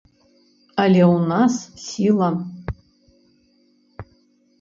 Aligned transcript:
Але 0.83 1.01
ў 1.13 1.17
нас 1.31 1.53
сіла. 1.87 2.29